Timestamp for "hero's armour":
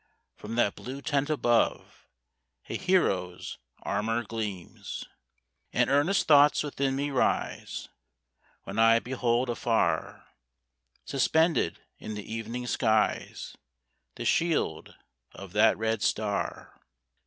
2.75-4.23